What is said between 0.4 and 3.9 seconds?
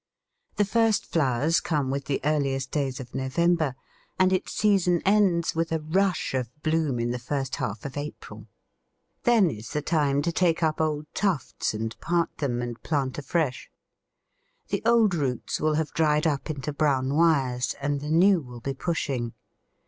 The first flowers come with the earliest days of November,